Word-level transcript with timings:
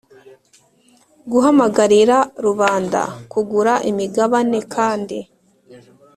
Guhamagarira 1.31 2.17
rubanda 2.45 3.01
kugura 3.31 3.73
imigabane 3.91 4.59
kandi 4.73 5.17